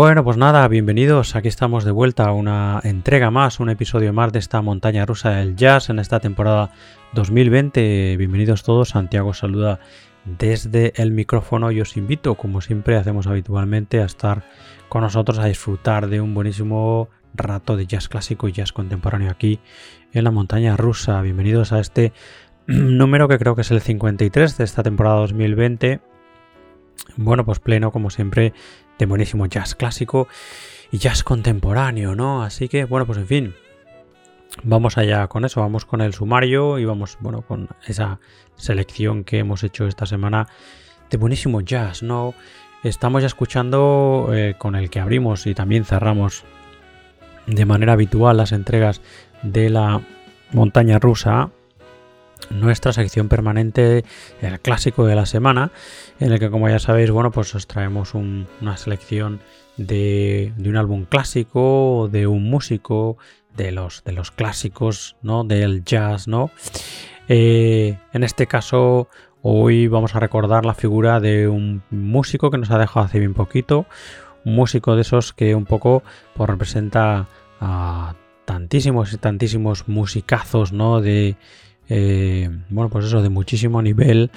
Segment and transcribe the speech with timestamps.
[0.00, 1.36] Bueno, pues nada, bienvenidos.
[1.36, 5.32] Aquí estamos de vuelta a una entrega más, un episodio más de esta montaña rusa
[5.32, 6.70] del jazz en esta temporada
[7.12, 8.16] 2020.
[8.16, 8.88] Bienvenidos todos.
[8.88, 9.78] Santiago saluda
[10.24, 14.42] desde el micrófono y os invito, como siempre hacemos habitualmente, a estar
[14.88, 19.60] con nosotros a disfrutar de un buenísimo rato de jazz clásico y jazz contemporáneo aquí
[20.14, 21.20] en la montaña rusa.
[21.20, 22.14] Bienvenidos a este
[22.66, 26.00] número que creo que es el 53 de esta temporada 2020.
[27.16, 28.52] Bueno, pues pleno como siempre
[28.98, 30.28] de buenísimo jazz clásico
[30.90, 32.42] y jazz contemporáneo, ¿no?
[32.42, 33.54] Así que, bueno, pues en fin,
[34.62, 38.20] vamos allá con eso, vamos con el sumario y vamos, bueno, con esa
[38.56, 40.48] selección que hemos hecho esta semana
[41.10, 42.34] de buenísimo jazz, ¿no?
[42.82, 46.44] Estamos ya escuchando eh, con el que abrimos y también cerramos
[47.46, 49.02] de manera habitual las entregas
[49.42, 50.00] de la
[50.52, 51.50] montaña rusa
[52.48, 54.04] nuestra sección permanente,
[54.40, 55.70] el clásico de la semana,
[56.18, 59.40] en el que como ya sabéis, bueno, pues os traemos una selección
[59.76, 63.16] de, un álbum clásico, de un músico,
[63.56, 65.44] de los, de los clásicos, ¿no?
[65.44, 66.50] Del jazz, ¿no?
[67.28, 69.08] Eh, en este caso,
[69.42, 73.34] hoy vamos a recordar la figura de un músico que nos ha dejado hace bien
[73.34, 73.86] poquito,
[74.44, 76.02] un músico de esos que un poco
[76.34, 77.28] pues, representa
[77.60, 81.00] a tantísimos y tantísimos musicazos, ¿no?
[81.00, 81.36] De
[81.90, 84.30] eh, bueno, pues eso, de muchísimo nivel,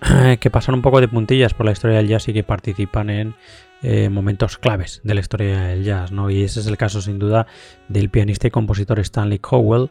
[0.40, 3.34] que pasan un poco de puntillas por la historia del jazz y que participan en
[3.82, 6.30] eh, momentos claves de la historia del jazz, ¿no?
[6.30, 7.46] Y ese es el caso, sin duda,
[7.88, 9.90] del pianista y compositor Stanley Cowell,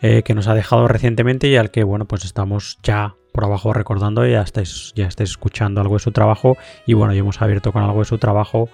[0.00, 3.74] eh, que nos ha dejado recientemente y al que, bueno, pues estamos ya por abajo
[3.74, 6.56] recordando ya estáis, ya estáis escuchando algo de su trabajo.
[6.86, 8.70] Y bueno, ya hemos abierto con algo de su trabajo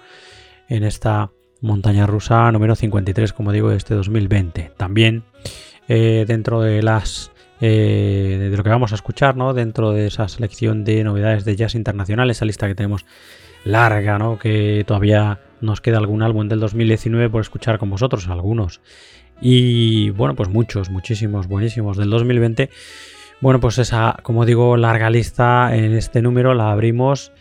[0.69, 4.71] en esta montaña rusa número 53, como digo, de este 2020.
[4.77, 5.25] También
[5.87, 9.53] dentro de las eh, de lo que vamos a escuchar, ¿no?
[9.53, 13.05] Dentro de esa selección de novedades de jazz internacional, esa lista que tenemos
[13.63, 14.37] larga, ¿no?
[14.37, 18.81] Que todavía nos queda algún álbum del 2019 por escuchar con vosotros, algunos.
[19.41, 22.69] Y bueno, pues muchos, muchísimos, buenísimos del 2020.
[23.39, 27.31] Bueno, pues esa, como digo, larga lista en este número la abrimos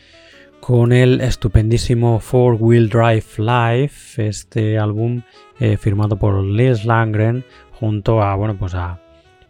[0.60, 5.22] con el estupendísimo Four Wheel Drive Live, este álbum
[5.58, 9.00] eh, firmado por Liz Langren junto a, bueno, pues a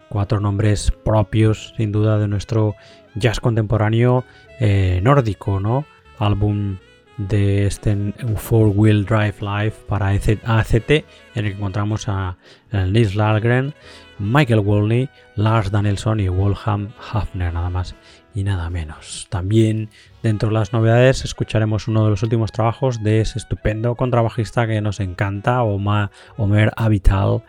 [0.08, 2.75] cuatro nombres propios, sin duda, de nuestro
[3.14, 4.25] jazz contemporáneo
[4.60, 5.84] eh, nórdico, ¿no?
[6.18, 6.78] Álbum
[7.16, 7.96] de este
[8.36, 12.36] Four Wheel Drive Live para ACT, en el que encontramos a,
[12.72, 13.75] Nils Lahlgren,
[14.18, 17.94] Michael Wolney, Lars Danielson y Wolfgang Hafner, nada más
[18.34, 19.28] y nada menos.
[19.30, 19.88] También
[20.22, 24.80] dentro de las novedades escucharemos uno de los últimos trabajos de ese estupendo contrabajista que
[24.82, 27.42] nos encanta, Omer Avital,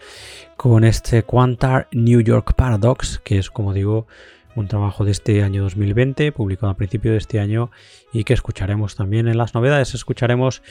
[0.57, 4.07] con este Quantar New York Paradox, que es como digo
[4.55, 7.69] un trabajo de este año 2020, publicado a principio de este año
[8.11, 9.93] y que escucharemos también en las novedades.
[9.93, 10.63] Escucharemos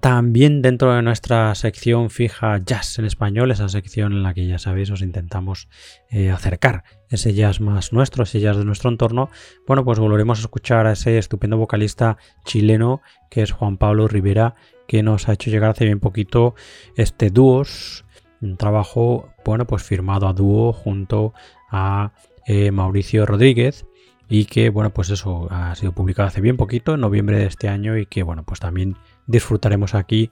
[0.00, 4.58] también dentro de nuestra sección fija Jazz en español, esa sección en la que ya
[4.58, 5.68] sabéis os intentamos
[6.10, 9.28] eh, acercar ese jazz más nuestro, ese jazz de nuestro entorno.
[9.66, 12.16] Bueno, pues volveremos a escuchar a ese estupendo vocalista
[12.46, 14.54] chileno que es Juan Pablo Rivera,
[14.88, 16.54] que nos ha hecho llegar hace bien poquito
[16.96, 18.06] este dúos,
[18.42, 21.32] un trabajo, bueno, pues firmado a dúo junto
[21.70, 22.12] a
[22.46, 23.86] eh, Mauricio Rodríguez
[24.28, 27.68] y que bueno pues eso ha sido publicado hace bien poquito en noviembre de este
[27.68, 28.96] año y que bueno pues también
[29.26, 30.30] disfrutaremos aquí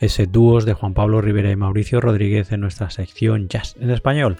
[0.00, 4.38] ese dúos de Juan Pablo Rivera y Mauricio Rodríguez en nuestra sección Jazz en español.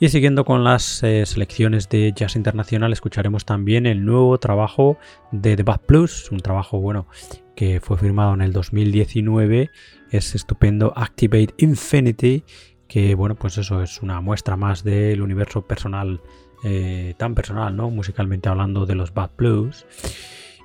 [0.00, 4.98] Y siguiendo con las eh, selecciones de Jazz Internacional escucharemos también el nuevo trabajo
[5.32, 7.06] de The Bad Plus un trabajo bueno
[7.54, 9.70] que fue firmado en el 2019
[10.10, 12.44] es estupendo Activate Infinity
[12.88, 16.20] que bueno pues eso es una muestra más del universo personal
[16.64, 17.90] eh, tan personal, ¿no?
[17.90, 19.86] Musicalmente hablando de los Bad Blues.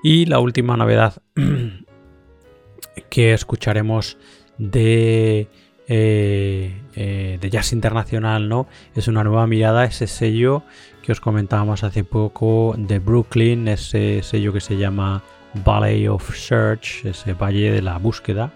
[0.03, 1.21] Y la última novedad
[3.09, 4.17] que escucharemos
[4.57, 5.47] de,
[5.87, 8.67] eh, eh, de Jazz Internacional, ¿no?
[8.95, 10.63] Es una nueva mirada, ese sello
[11.03, 15.23] que os comentábamos hace poco de Brooklyn, ese sello que se llama
[15.65, 18.53] Valley of Search, ese valle de la búsqueda.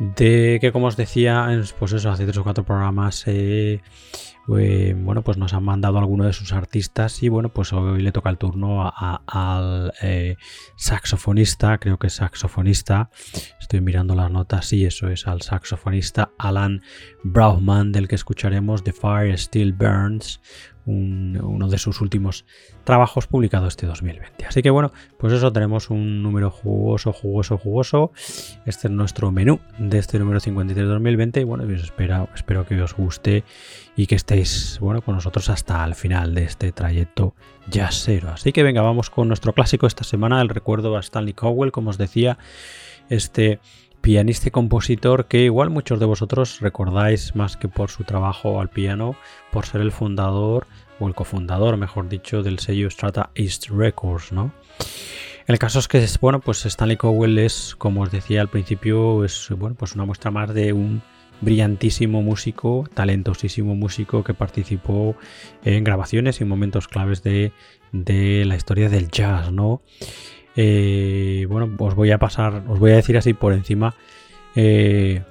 [0.00, 1.46] De que, como os decía,
[1.78, 3.82] pues eso, hace tres o cuatro programas eh,
[4.96, 8.30] bueno, pues nos han mandado algunos de sus artistas y bueno, pues hoy le toca
[8.30, 10.36] el turno al eh,
[10.76, 13.10] saxofonista, creo que es saxofonista,
[13.60, 16.82] estoy mirando las notas, y eso es al saxofonista Alan
[17.22, 20.40] Brauman, del que escucharemos The Fire Still Burns,
[20.90, 22.44] uno de sus últimos
[22.84, 24.46] trabajos publicados este 2020.
[24.46, 28.12] Así que bueno, pues eso tenemos un número jugoso, jugoso, jugoso.
[28.66, 32.94] Este es nuestro menú de este número 53 2020 y bueno, espero, espero que os
[32.94, 33.44] guste
[33.96, 37.34] y que estéis bueno con nosotros hasta el final de este trayecto
[37.70, 38.30] jazzero.
[38.30, 41.90] Así que venga, vamos con nuestro clásico esta semana, el recuerdo a Stanley Cowell, como
[41.90, 42.38] os decía
[43.08, 43.60] este
[44.00, 48.70] pianista y compositor que igual muchos de vosotros recordáis más que por su trabajo al
[48.70, 49.14] piano,
[49.52, 50.66] por ser el fundador
[51.00, 54.52] o el cofundador, mejor dicho, del sello Strata East Records, ¿no?
[55.46, 59.48] El caso es que, bueno, pues Stanley Cowell es, como os decía al principio, es,
[59.56, 61.02] bueno, pues una muestra más de un
[61.40, 65.16] brillantísimo músico, talentosísimo músico que participó
[65.64, 67.52] en grabaciones y momentos claves de,
[67.92, 69.82] de la historia del jazz, ¿no?
[70.56, 73.94] Eh, bueno, os voy a pasar, os voy a decir así por encima
[74.54, 75.22] eh,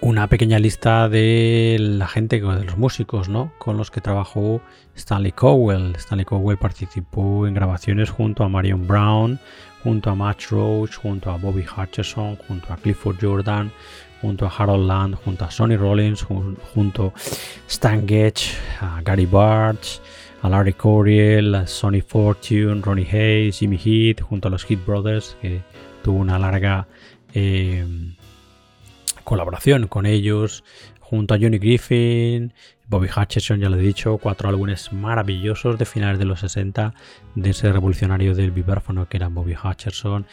[0.00, 3.52] una pequeña lista de la gente, de los músicos, ¿no?
[3.58, 4.60] Con los que trabajó
[4.94, 5.94] Stanley Cowell.
[5.96, 9.40] Stanley Cowell participó en grabaciones junto a Marion Brown,
[9.82, 13.72] junto a Matt Roach, junto a Bobby Hutcherson, junto a Clifford Jordan,
[14.20, 16.22] junto a Harold Land, junto a Sonny Rollins,
[16.74, 17.20] junto a
[17.68, 20.00] Stan Getch, a Gary Bartz,
[20.42, 25.36] a Larry Coryell, a Sonny Fortune, Ronnie Hayes, Jimmy Heath, junto a los Heath Brothers,
[25.40, 25.62] que
[26.02, 26.86] tuvo una larga
[27.34, 27.84] eh,
[29.26, 30.64] colaboración con ellos,
[31.00, 32.54] junto a Johnny Griffin,
[32.88, 36.94] Bobby Hutcherson, ya lo he dicho, cuatro álbumes maravillosos de finales de los 60
[37.34, 40.26] de ese revolucionario del vibráfono que era Bobby Hutcherson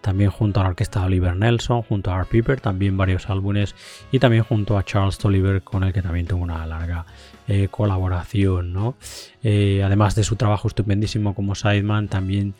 [0.00, 3.74] también junto a la orquesta Oliver Nelson, junto a Art Piper, también varios álbumes,
[4.10, 7.06] y también junto a Charles Tolliver, con el que también tuvo una larga
[7.52, 8.94] eh, colaboración.
[9.42, 12.54] Eh, además de su trabajo estupendísimo como sideman, también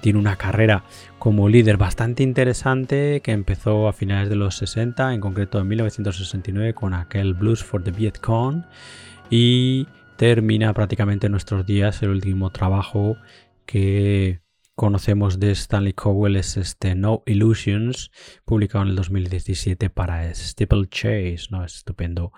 [0.00, 0.84] tiene una carrera
[1.18, 6.74] como líder bastante interesante que empezó a finales de los 60, en concreto en 1969
[6.74, 8.62] con aquel Blues for the Viet Cong
[9.30, 13.16] y termina prácticamente en nuestros días el último trabajo
[13.64, 14.38] que
[14.76, 18.12] conocemos de Stanley Cowell es este No Illusions,
[18.44, 21.64] publicado en el 2017 para Steeple Chase, ¿no?
[21.64, 22.32] Es estupendo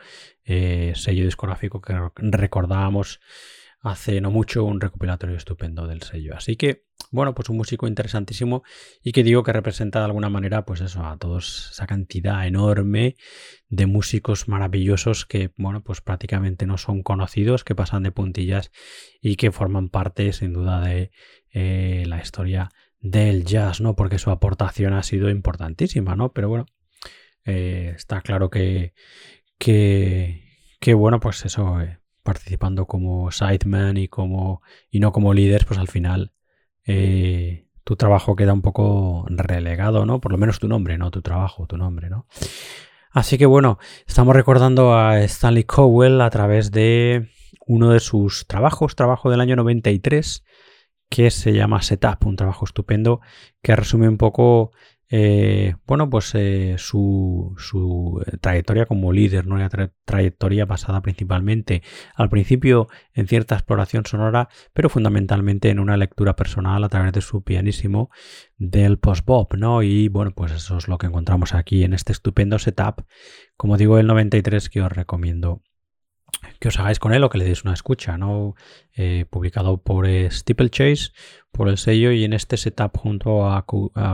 [0.45, 3.21] eh, sello discográfico que recordábamos
[3.81, 6.35] hace no mucho un recopilatorio estupendo del sello.
[6.37, 8.63] Así que, bueno, pues un músico interesantísimo
[9.03, 13.17] y que digo que representa de alguna manera, pues eso, a todos esa cantidad enorme
[13.69, 18.71] de músicos maravillosos que, bueno, pues prácticamente no son conocidos, que pasan de puntillas
[19.21, 21.11] y que forman parte, sin duda, de
[21.53, 23.95] eh, la historia del jazz, ¿no?
[23.95, 26.33] Porque su aportación ha sido importantísima, ¿no?
[26.33, 26.67] Pero bueno,
[27.45, 28.95] eh, está claro que,
[29.59, 35.79] que, bueno, pues eso, eh, participando como sideman y, como, y no como líder, pues
[35.79, 36.33] al final
[37.85, 40.21] tu trabajo queda un poco relegado, ¿no?
[40.21, 42.27] Por lo menos tu nombre, no tu trabajo, tu nombre, ¿no?
[43.11, 47.31] Así que bueno, estamos recordando a Stanley Cowell a través de
[47.67, 50.45] uno de sus trabajos, trabajo del año 93,
[51.09, 53.21] que se llama Setup, un trabajo estupendo
[53.63, 54.73] que resume un poco
[55.11, 57.57] eh, bueno, pues eh, su,
[58.27, 59.55] eh, trayectoria como líder, ¿no?
[59.55, 59.71] una
[60.05, 61.83] trayectoria basada principalmente
[62.15, 67.23] al principio en cierta exploración sonora, pero fundamentalmente en una lectura personal a través de
[67.23, 68.11] su pianísimo
[68.59, 69.83] del post-bop, ¿no?
[69.83, 73.07] Y bueno, pues eso es lo que encontramos aquí en este estupendo setup,
[73.57, 75.63] como digo, el 93 que os recomiendo
[76.61, 78.55] que os hagáis con él o que le deis una escucha, ¿no?
[78.95, 81.11] Eh, publicado por eh, Steeplechase,
[81.53, 83.65] por el sello, y en este setup junto a,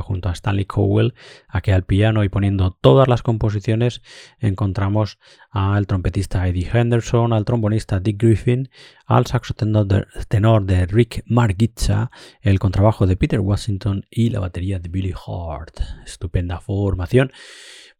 [0.03, 1.15] junto a Stanley Cowell,
[1.49, 4.03] aquí al piano y poniendo todas las composiciones,
[4.39, 5.19] encontramos
[5.51, 8.71] al trompetista Eddie Henderson, al trombonista Dick Griffin,
[9.07, 14.89] al saxo tenor de, Rick Margitza, el contrabajo de Peter Washington y la batería de
[14.89, 15.81] Billy Hart.
[16.05, 17.33] Estupenda formación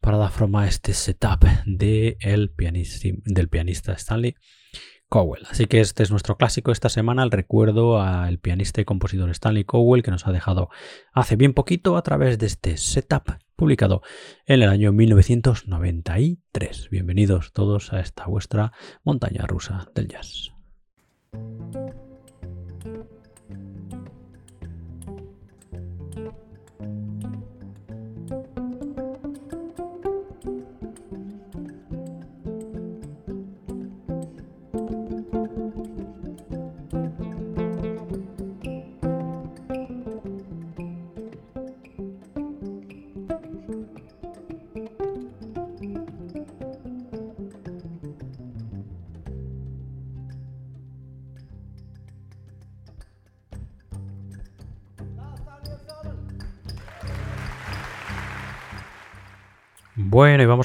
[0.05, 2.55] para dar forma a este setup de el
[3.25, 4.37] del pianista Stanley
[5.09, 5.47] Cowell.
[5.49, 9.65] Así que este es nuestro clásico esta semana, el recuerdo al pianista y compositor Stanley
[9.65, 10.69] Cowell que nos ha dejado
[11.15, 14.03] hace bien poquito a través de este setup publicado
[14.45, 16.91] en el año 1993.
[16.91, 18.73] Bienvenidos todos a esta vuestra
[19.05, 20.53] montaña rusa del jazz.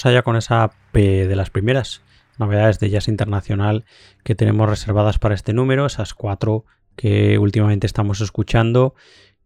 [0.06, 2.02] Allá con esa de las primeras.
[2.38, 3.86] Novedades de jazz internacional
[4.24, 8.96] que tenemos reservadas para este número, esas cuatro que últimamente estamos escuchando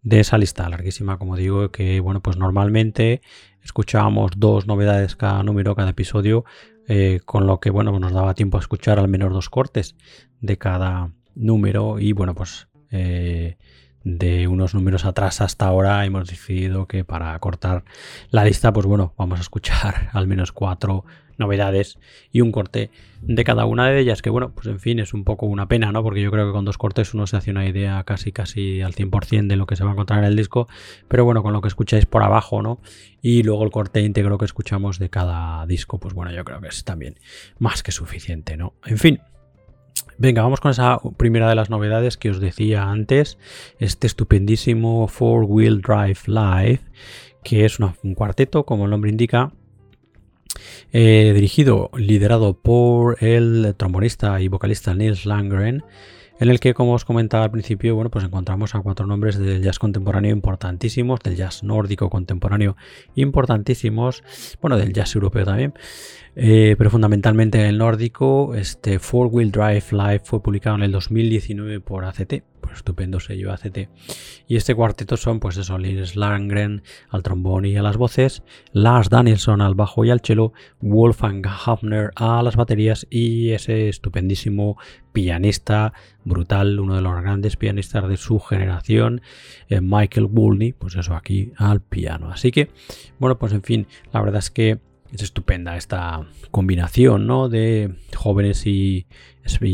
[0.02, 3.22] de esa lista larguísima, como digo, que bueno, pues normalmente
[3.64, 6.46] escuchábamos dos novedades cada número, cada episodio,
[6.88, 9.96] eh, con lo que bueno, nos daba tiempo a escuchar al menos dos cortes
[10.42, 13.58] de cada número y bueno, pues eh,
[14.04, 17.84] de unos números atrás hasta ahora hemos decidido que para cortar
[18.30, 21.06] la lista, pues bueno, vamos a escuchar al menos cuatro
[21.38, 21.98] novedades
[22.32, 25.24] y un corte de cada una de ellas, que bueno, pues en fin, es un
[25.24, 26.04] poco una pena, ¿no?
[26.04, 28.94] Porque yo creo que con dos cortes uno se hace una idea casi casi al
[28.94, 30.68] 100% de lo que se va a encontrar en el disco,
[31.08, 32.82] pero bueno, con lo que escucháis por abajo, ¿no?
[33.22, 36.68] Y luego el corte íntegro que escuchamos de cada disco, pues bueno, yo creo que
[36.68, 37.20] es también
[37.58, 38.74] más que suficiente, ¿no?
[38.86, 39.20] En fin,
[40.18, 43.38] Venga, vamos con esa primera de las novedades que os decía antes,
[43.80, 46.82] este estupendísimo Four Wheel Drive Live,
[47.44, 49.52] que es un cuarteto, como el nombre indica,
[50.92, 55.84] eh, dirigido, liderado por el trombonista y vocalista Nils Langren,
[56.40, 59.62] en el que, como os comentaba al principio, bueno, pues encontramos a cuatro nombres del
[59.62, 62.76] jazz contemporáneo importantísimos, del jazz nórdico contemporáneo
[63.16, 64.24] importantísimos,
[64.62, 65.74] bueno, del jazz europeo también,
[66.36, 68.56] eh, pero fundamentalmente el nórdico.
[68.56, 72.44] Este Four Wheel Drive Live fue publicado en el 2019 por ACT,
[72.74, 73.90] estupendo sello ACT.
[74.48, 79.10] Y este cuarteto son, pues eso, Linus Langren al trombón y a las voces, Lars
[79.10, 84.78] Danielson al bajo y al cello, Wolfgang Hafner a las baterías y ese estupendísimo
[85.12, 85.94] pianista
[86.26, 89.22] brutal, uno de los grandes pianistas de su generación,
[89.70, 92.32] eh, Michael Woolney, pues eso aquí al piano.
[92.32, 92.70] Así que,
[93.20, 94.80] bueno, pues en fin, la verdad es que
[95.14, 97.48] es estupenda esta combinación ¿no?
[97.48, 99.06] de jóvenes y,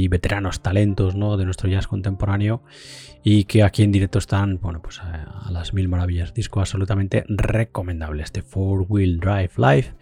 [0.09, 1.37] veteranos talentos ¿no?
[1.37, 2.63] de nuestro jazz contemporáneo
[3.23, 6.33] y que aquí en directo están bueno, pues a, las mil maravillas.
[6.33, 8.23] Disco absolutamente recomendable.
[8.23, 9.93] Este Four Wheel Drive Live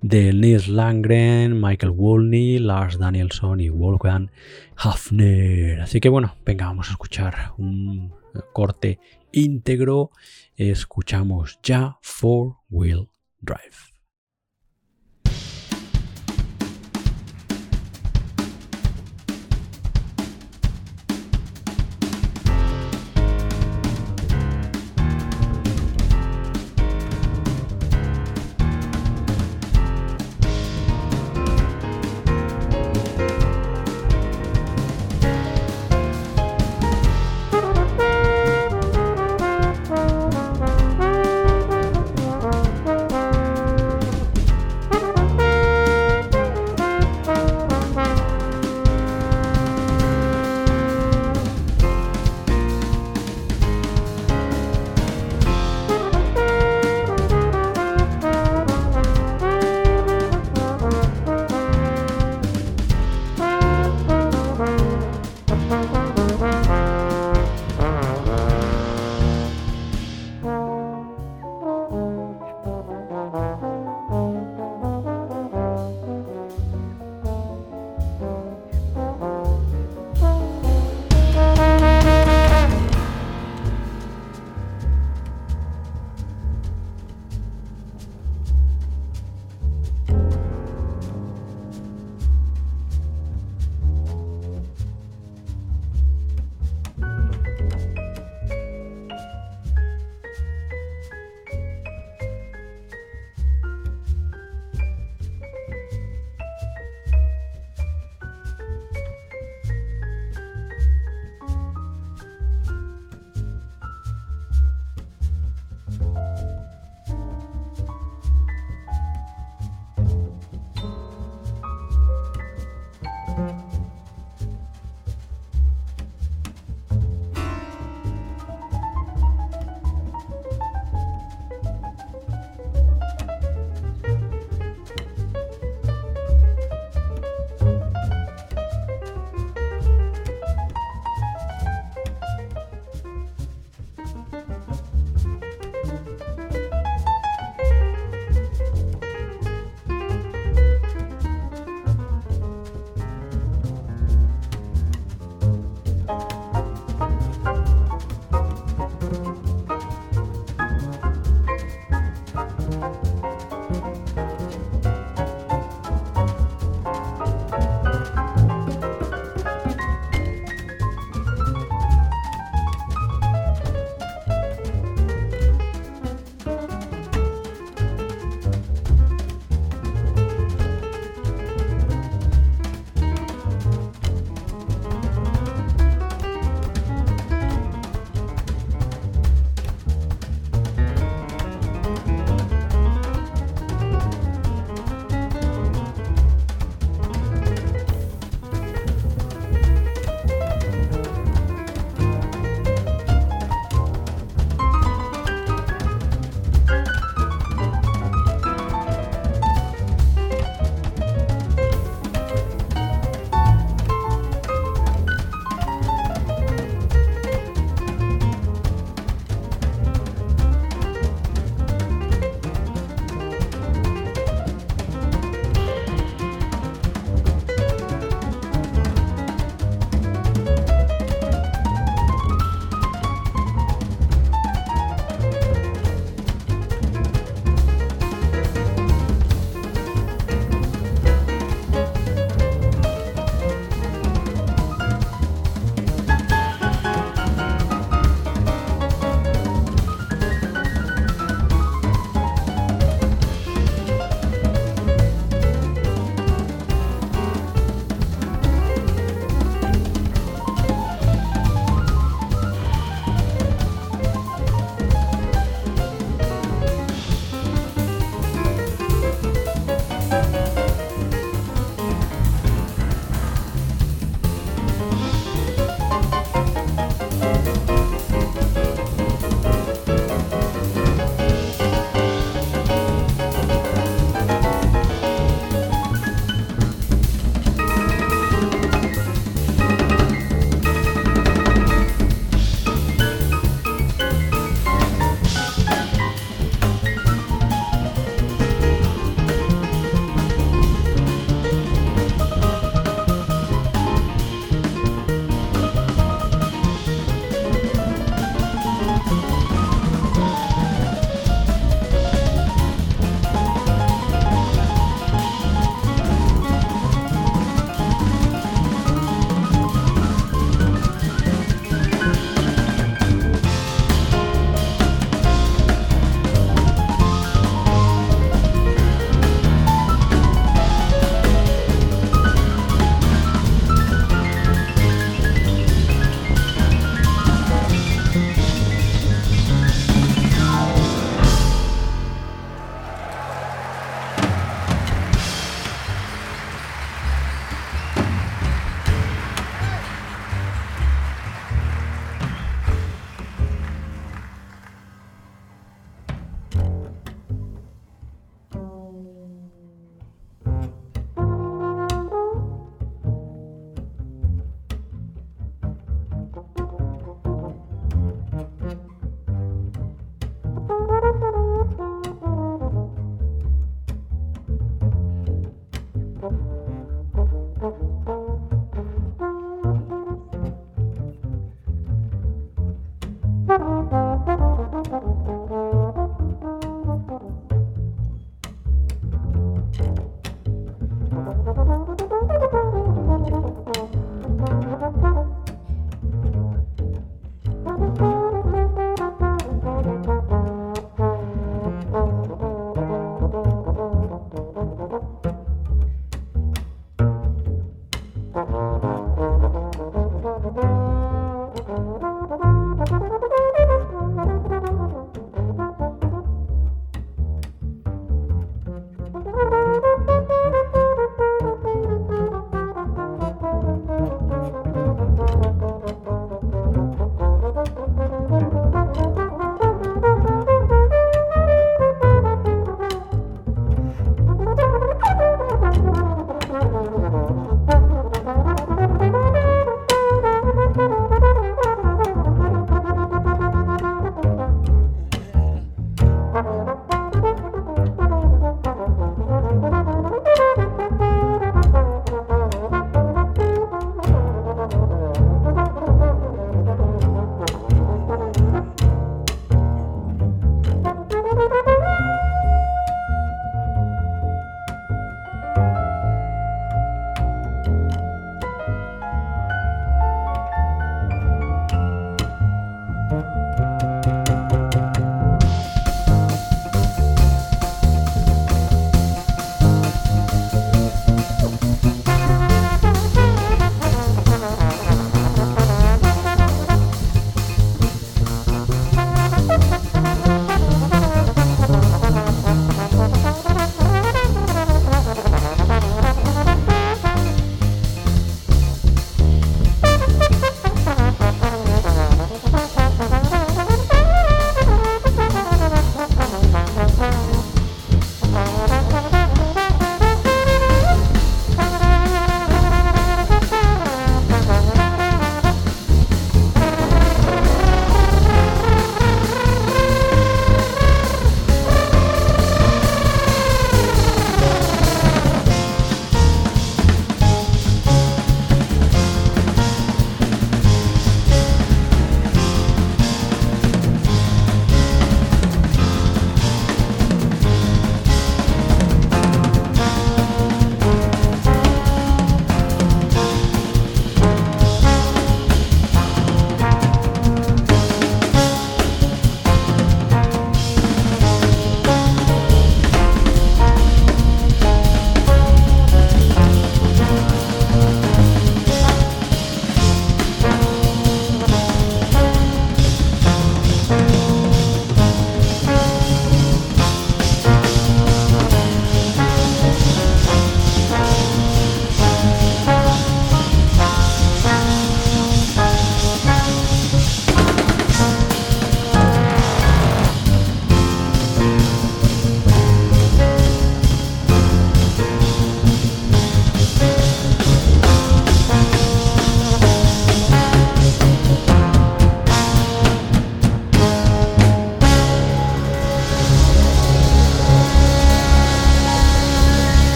[0.00, 4.30] de Nils Langren, Michael Wolney, Lars Danielson y Wolfgang
[4.76, 5.80] Hafner.
[5.80, 8.12] Así que bueno, venga, vamos a escuchar un
[8.52, 8.98] corte
[9.32, 10.10] íntegro.
[10.56, 13.08] Escuchamos ya Four Wheel
[13.40, 13.91] Drive.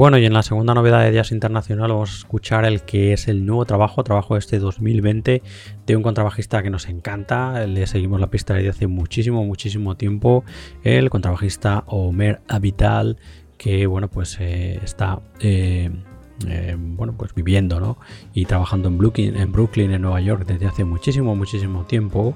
[0.00, 3.28] Bueno, y en la segunda novedad de Jazz Internacional vamos a escuchar el que es
[3.28, 5.42] el nuevo trabajo, trabajo este 2020
[5.84, 10.42] de un contrabajista que nos encanta, le seguimos la pista desde hace muchísimo, muchísimo tiempo,
[10.84, 13.18] el contrabajista Omer Avital,
[13.58, 15.20] que bueno, pues eh, está...
[15.40, 15.90] Eh,
[16.48, 17.98] eh, bueno, pues viviendo ¿no?
[18.32, 22.34] y trabajando en Brooklyn, en Brooklyn, en Nueva York, desde hace muchísimo, muchísimo tiempo.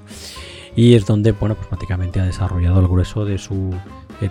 [0.76, 3.74] Y es donde, bueno, pues prácticamente ha desarrollado el grueso de su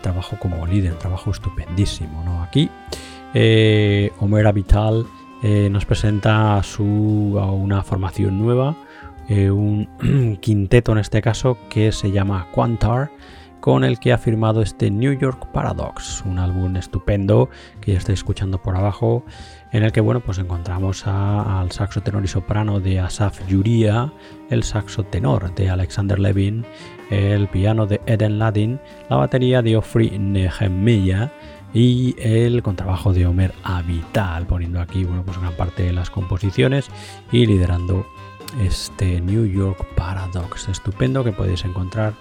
[0.04, 2.44] trabajo como líder, trabajo estupendísimo, ¿no?
[2.44, 2.70] Aquí
[3.34, 5.06] eh, Homera Vital
[5.42, 8.78] eh, nos presenta su, una formación nueva,
[9.28, 13.12] eh, un quinteto en este caso que se llama Quantar,
[13.60, 18.20] con el que ha firmado este New York Paradox, un álbum estupendo que ya estáis
[18.20, 19.24] escuchando por abajo,
[19.72, 24.12] en el que bueno, pues encontramos al saxo tenor y soprano de Asaf Yuria,
[24.50, 26.66] el saxo tenor de Alexander Levin,
[27.10, 31.32] el piano de Eden Ladin, la batería de Ofri Nehemiah
[31.74, 36.90] y el contrabajo de Homer Avital, poniendo aquí bueno, pues gran parte de las composiciones
[37.32, 38.06] y liderando
[38.62, 42.14] este New York Paradox estupendo que podéis encontrar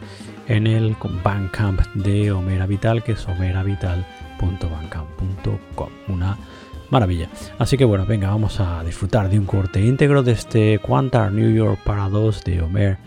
[0.48, 5.88] en el Bandcamp de Homer Avital, que es homeravital.bandcamp.com.
[6.08, 6.38] Una
[6.90, 7.28] maravilla.
[7.58, 11.54] Así que bueno, venga, vamos a disfrutar de un corte íntegro de este Quantar New
[11.54, 12.98] York Paradox de Homer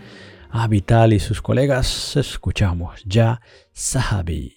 [0.50, 2.16] Avital y sus colegas.
[2.16, 3.40] Escuchamos ya
[3.72, 4.56] Sahabi.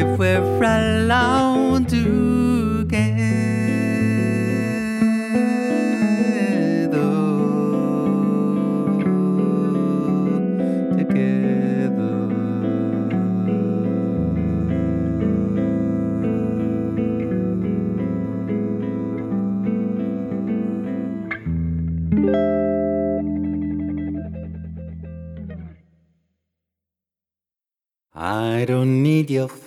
[0.00, 1.47] If we're alone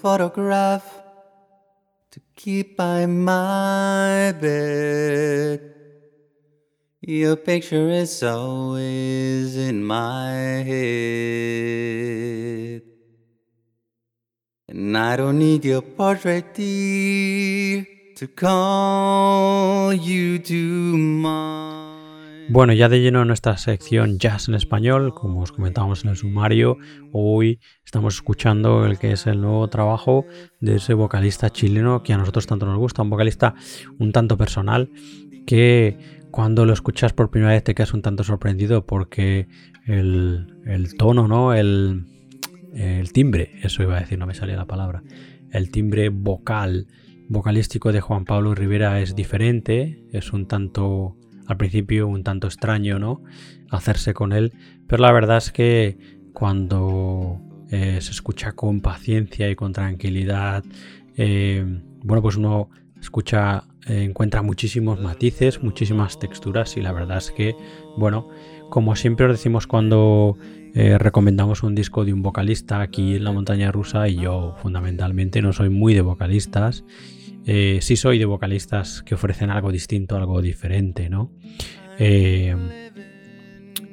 [0.01, 0.83] photograph
[2.09, 5.61] to keep by my bed.
[7.01, 10.31] Your picture is always in my
[10.71, 12.81] head.
[14.67, 17.85] And I don't need your portrait, dear,
[18.15, 21.90] to call you to mind.
[22.53, 26.17] Bueno, ya de lleno en nuestra sección Jazz en Español, como os comentábamos en el
[26.17, 26.77] sumario,
[27.13, 30.25] hoy estamos escuchando el que es el nuevo trabajo
[30.59, 33.55] de ese vocalista chileno que a nosotros tanto nos gusta, un vocalista
[33.99, 34.89] un tanto personal
[35.47, 35.97] que
[36.29, 39.47] cuando lo escuchas por primera vez te quedas un tanto sorprendido porque
[39.87, 41.53] el, el tono, ¿no?
[41.53, 42.05] El,
[42.73, 45.03] el timbre, eso iba a decir, no me salía la palabra,
[45.53, 46.87] el timbre vocal,
[47.29, 51.15] vocalístico de Juan Pablo Rivera es diferente, es un tanto
[51.47, 53.21] al principio un tanto extraño, ¿no?
[53.69, 54.53] Hacerse con él,
[54.87, 55.97] pero la verdad es que
[56.33, 57.39] cuando
[57.69, 60.63] eh, se escucha con paciencia y con tranquilidad,
[61.15, 61.65] eh,
[62.03, 62.69] bueno, pues uno
[62.99, 67.55] escucha, eh, encuentra muchísimos matices, muchísimas texturas y la verdad es que,
[67.97, 68.27] bueno,
[68.69, 70.37] como siempre os decimos cuando
[70.73, 75.51] recomendamos un disco de un vocalista aquí en la montaña rusa y yo fundamentalmente no
[75.51, 76.85] soy muy de vocalistas
[77.45, 81.31] eh, sí soy de vocalistas que ofrecen algo distinto, algo diferente, ¿no?
[82.03, 82.55] Eh,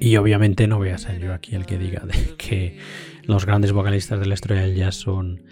[0.01, 2.79] y obviamente no voy a ser yo aquí el que diga de que
[3.25, 5.43] los grandes vocalistas de la historia del jazz son,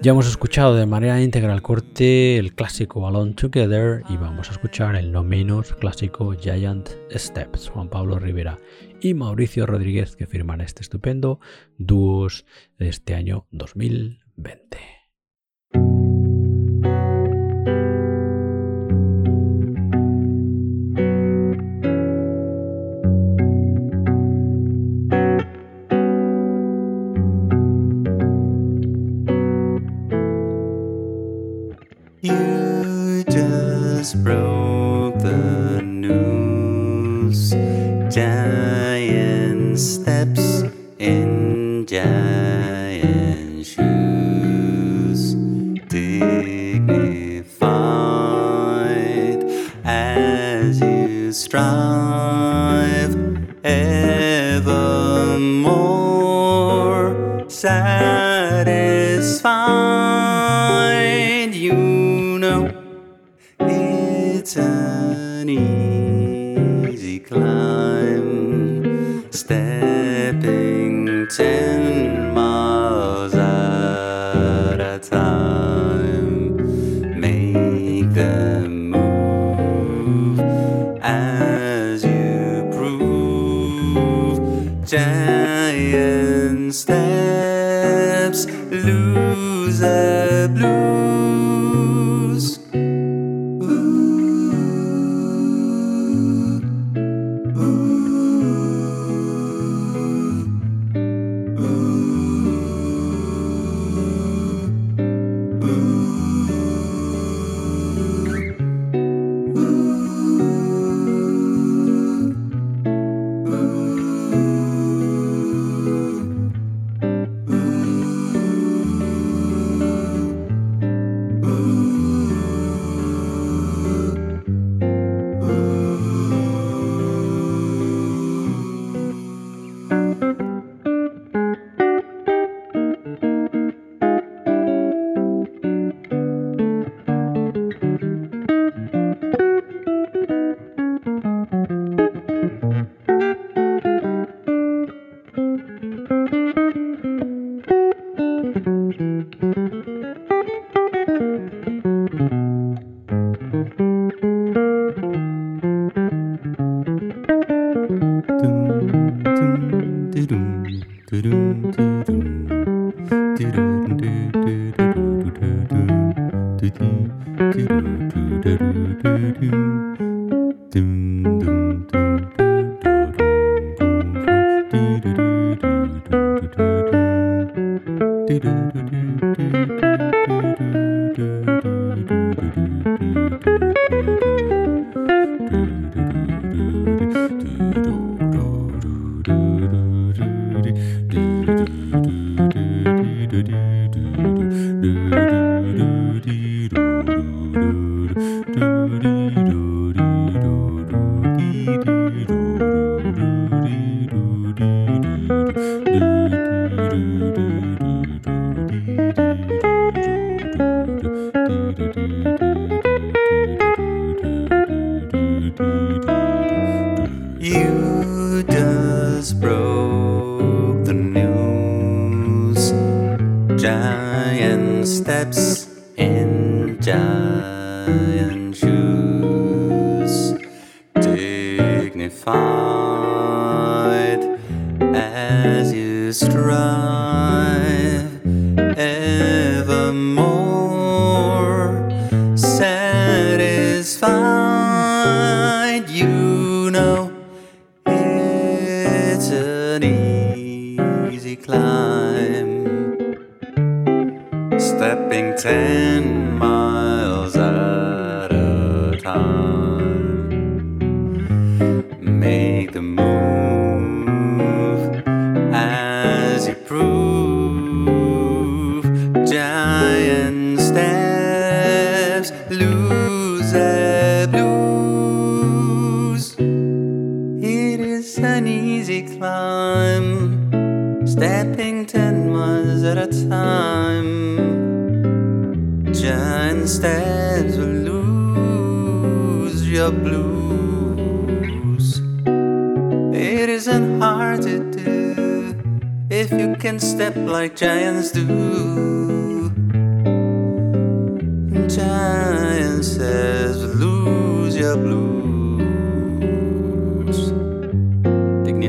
[0.00, 4.52] ya hemos escuchado de manera íntegra el corte, el clásico Alone Together, y vamos a
[4.52, 8.58] escuchar el no menos clásico Giant Steps, Juan Pablo Rivera
[9.00, 11.40] y Mauricio Rodríguez, que firman este estupendo
[11.78, 12.44] dúos
[12.78, 14.95] de este año 2020.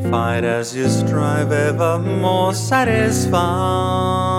[0.08, 4.36] Dignified as you strive, ever more satisfied.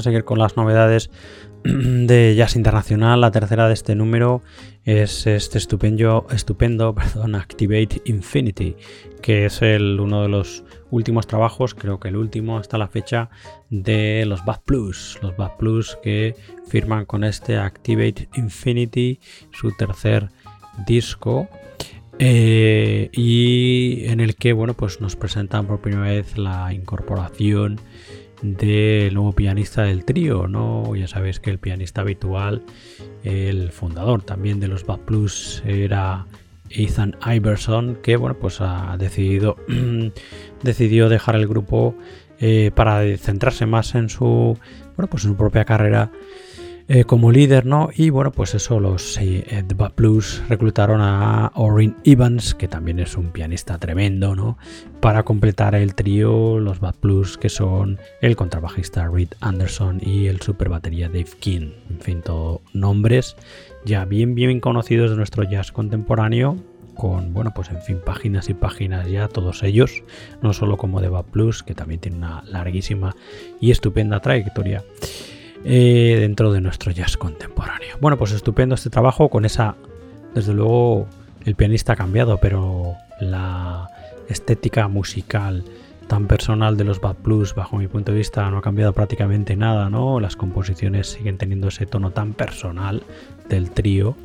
[0.00, 1.10] A seguir con las novedades
[1.64, 3.20] de Jazz Internacional.
[3.20, 4.42] La tercera de este número
[4.84, 8.76] es este estupendo, estupendo perdón, Activate Infinity,
[9.22, 13.30] que es el, uno de los últimos trabajos, creo que el último hasta la fecha,
[13.68, 15.18] de los Bad Plus.
[15.22, 16.34] Los Bad Plus que
[16.66, 19.20] firman con este Activate Infinity
[19.52, 20.30] su tercer
[20.86, 21.48] disco.
[22.18, 27.80] eh, y en el que bueno pues nos presentan por primera vez la incorporación
[28.42, 30.94] del nuevo pianista del trío, ¿no?
[30.96, 32.62] Ya sabéis que el pianista habitual,
[33.22, 36.26] el fundador también de los Bad Plus era
[36.70, 39.56] Ethan Iverson, que bueno, pues ha decidido
[40.62, 41.94] decidió dejar el grupo
[42.38, 44.56] eh, para centrarse más en su
[44.96, 46.10] bueno, pues en su propia carrera
[46.92, 47.90] eh, como líder, ¿no?
[47.94, 52.98] Y bueno, pues eso, los eh, The Bad Blues reclutaron a Orin Evans, que también
[52.98, 54.58] es un pianista tremendo, ¿no?
[54.98, 60.40] Para completar el trío, los Bad Blues, que son el contrabajista Reed Anderson y el
[60.40, 61.70] super batería Dave King.
[61.90, 63.36] En fin, todo nombres
[63.84, 66.56] ya bien, bien conocidos de nuestro jazz contemporáneo,
[66.96, 70.02] con, bueno, pues en fin, páginas y páginas ya, todos ellos,
[70.42, 73.14] no solo como The Bad Blues, que también tiene una larguísima
[73.60, 74.82] y estupenda trayectoria.
[75.62, 77.96] Eh, dentro de nuestro jazz contemporáneo.
[78.00, 79.76] Bueno, pues estupendo este trabajo con esa,
[80.34, 81.06] desde luego,
[81.44, 83.88] el pianista ha cambiado, pero la
[84.28, 85.64] estética musical
[86.08, 89.54] tan personal de los Bad Blues, bajo mi punto de vista, no ha cambiado prácticamente
[89.54, 90.18] nada, ¿no?
[90.18, 93.02] Las composiciones siguen teniendo ese tono tan personal
[93.48, 94.16] del trío.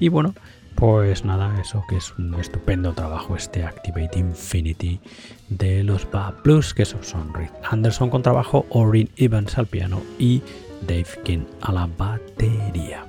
[0.00, 0.34] Y bueno,
[0.74, 5.00] pues nada, eso que es un estupendo trabajo este Activate Infinity
[5.48, 10.42] de los Bad Blues, que son Rick Anderson con trabajo, Orin Evans al piano y
[10.86, 13.04] Dave King a la batería.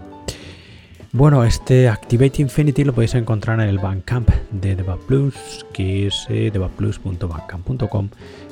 [1.11, 6.25] Bueno, este Activate Infinity lo podéis encontrar en el Bandcamp de The Blues, que es
[6.29, 6.51] eh,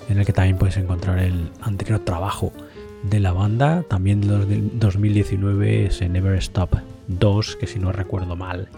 [0.09, 2.53] en el que también podéis encontrar el anterior trabajo
[3.01, 3.83] de la banda.
[3.89, 6.75] También del 2019 es Never Stop
[7.07, 8.69] 2, que si no recuerdo mal,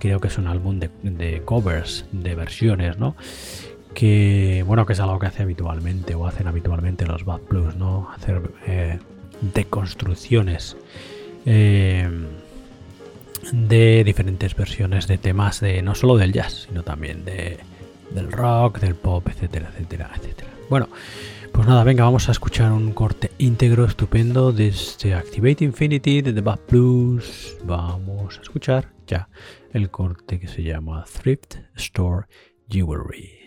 [0.00, 3.14] creo que es un álbum de, covers, de versiones, ¿no?
[3.94, 8.08] Que bueno, que es algo que hace habitualmente o hacen habitualmente los Bad Blues, ¿no?
[8.12, 8.98] Hacer eh,
[9.40, 10.76] de construcciones
[11.46, 12.08] eh,
[13.52, 17.58] de diferentes versiones de temas de no solo del jazz, sino también de,
[18.10, 20.50] del rock, del pop, etcétera, etcétera, etcétera.
[20.68, 20.88] Bueno,
[21.52, 26.32] pues nada, venga, vamos a escuchar un corte íntegro estupendo de este Activate Infinity de
[26.32, 27.56] The Bad Blues.
[27.64, 29.28] Vamos a escuchar ya
[29.72, 32.26] el corte que se llama Thrift Store
[32.68, 33.39] Jewelry.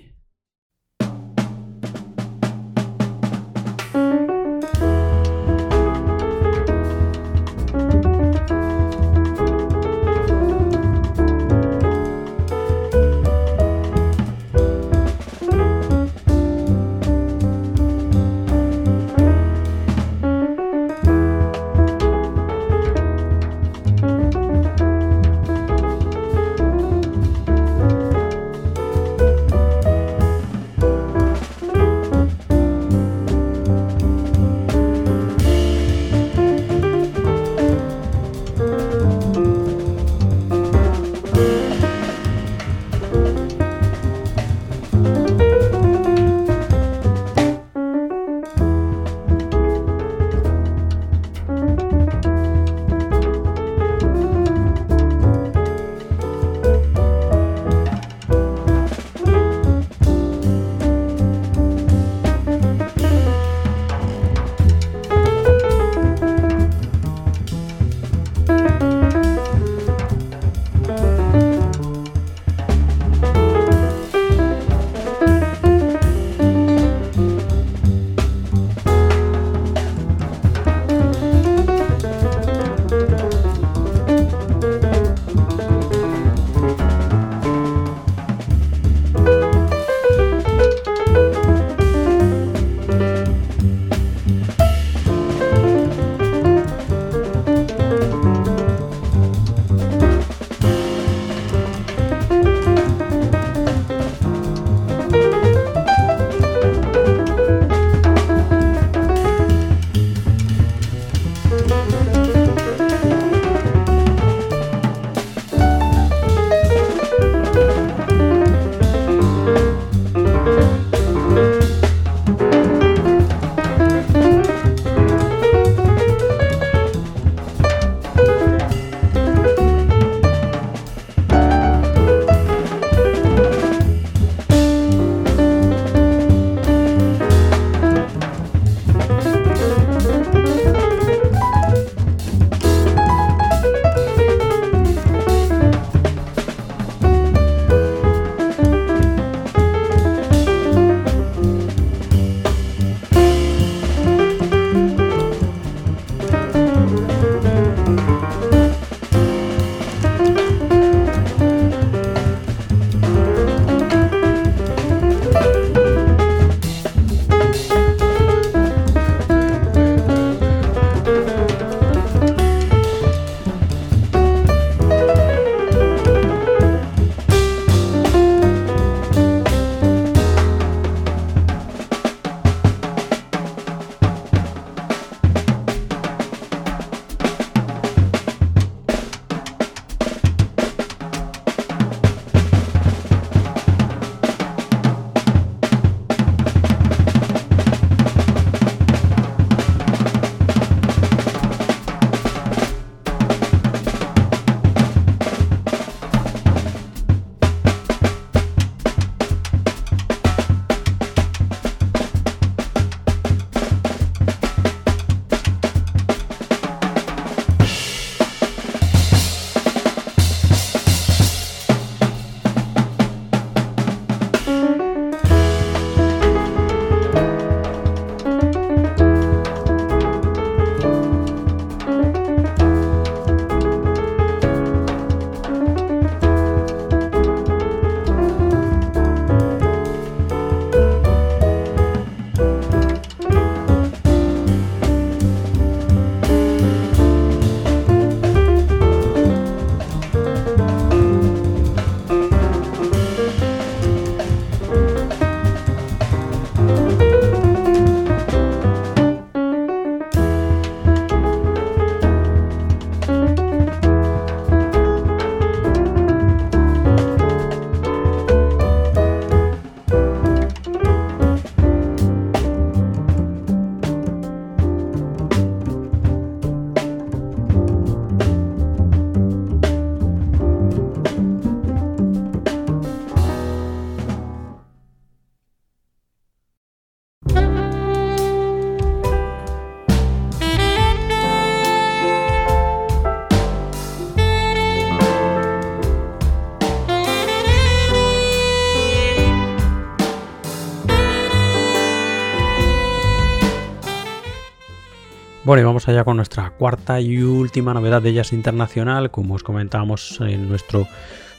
[305.88, 309.12] Allá con nuestra cuarta y última novedad de Jazz Internacional.
[309.12, 310.88] Como os comentábamos en nuestro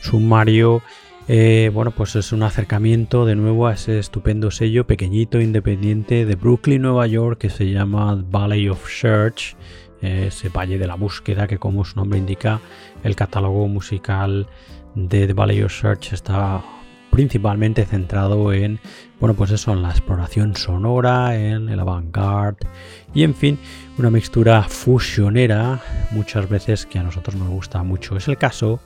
[0.01, 0.83] sumario,
[1.29, 6.35] eh, bueno, pues es un acercamiento de nuevo a ese estupendo sello pequeñito, independiente de
[6.37, 9.57] Brooklyn, Nueva York, que se llama Valley of Search,
[10.03, 12.61] ese valle de la búsqueda, que como su nombre indica,
[13.03, 14.47] el catálogo musical
[14.95, 16.63] de The Valley of Search está
[17.11, 18.81] principalmente centrado en,
[19.21, 22.67] bueno, pues eso, en la exploración sonora, en el avant-garde
[23.15, 23.59] y en fin,
[23.97, 25.81] una mixtura fusionera,
[26.11, 28.17] muchas veces que a nosotros nos gusta mucho.
[28.17, 28.81] Es el caso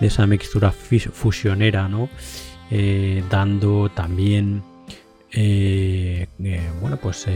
[0.00, 2.08] de esa mixtura fusionera, ¿no?
[2.70, 4.62] Eh, dando también,
[5.32, 7.26] eh, eh, bueno, pues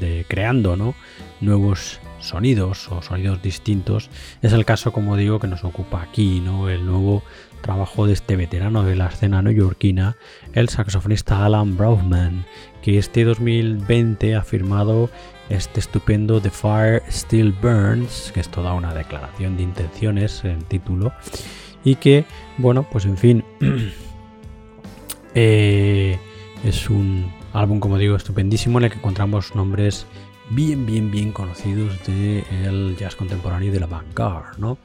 [0.00, 0.94] de creando, ¿no?
[1.40, 4.10] Nuevos sonidos o sonidos distintos.
[4.42, 6.68] Es el caso, como digo, que nos ocupa aquí, ¿no?
[6.68, 7.22] El nuevo
[7.62, 10.16] trabajo de este veterano de la escena neoyorquina,
[10.52, 12.44] el saxofonista Alan Brauman,
[12.82, 15.10] que este 2020 ha firmado
[15.50, 21.12] este estupendo The Fire Still Burns, que es toda una declaración de intenciones en título,
[21.84, 22.24] y que,
[22.56, 23.44] bueno, pues en fin,
[25.34, 26.18] eh,
[26.64, 30.06] es un álbum, como digo, estupendísimo en el que encontramos nombres
[30.50, 34.78] bien, bien, bien conocidos del jazz contemporáneo y de la vanguard, ¿no?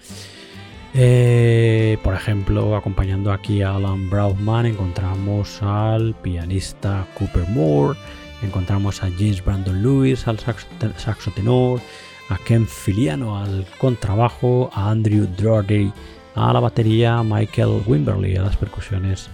[0.97, 7.99] Eh, por ejemplo, acompañando aquí a Alan Brownman, encontramos al pianista Cooper Moore,
[8.45, 11.81] encontramos a James Brandon Lewis al saxo, tenor,
[12.29, 15.91] a Ken Filiano al contrabajo, a Andrew Doherty
[16.35, 19.29] a la batería, Michael Wimberley a las percusiones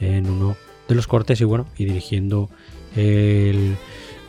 [0.00, 0.56] en uno
[0.88, 2.50] de los cortes y bueno, y dirigiendo
[2.96, 3.76] el,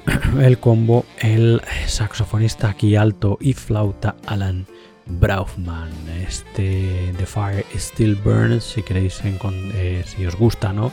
[0.40, 4.68] el combo, el saxofonista aquí alto y flauta Alan
[5.08, 5.90] Braufman.
[6.28, 10.92] Este The Fire Still Burns, si queréis, eh, si os gusta, ¿no?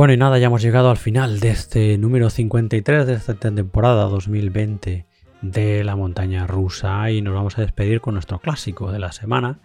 [0.00, 4.04] Bueno, y nada, ya hemos llegado al final de este número 53 de esta temporada
[4.04, 5.04] 2020
[5.42, 9.60] de la montaña rusa y nos vamos a despedir con nuestro clásico de la semana,